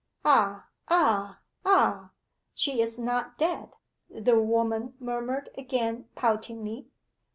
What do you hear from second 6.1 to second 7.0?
poutingly.